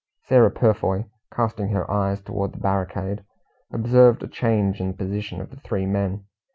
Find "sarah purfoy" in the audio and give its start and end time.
0.23-1.03